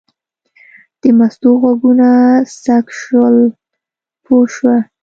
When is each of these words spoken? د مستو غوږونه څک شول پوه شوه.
د 1.01 1.03
مستو 1.17 1.51
غوږونه 1.61 2.09
څک 2.63 2.85
شول 2.99 3.35
پوه 4.23 4.45
شوه. 4.55 4.75